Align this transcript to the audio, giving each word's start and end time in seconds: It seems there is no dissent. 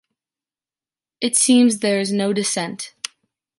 It 1.21 1.37
seems 1.37 1.77
there 1.77 1.99
is 1.99 2.11
no 2.11 2.33
dissent. 2.33 2.95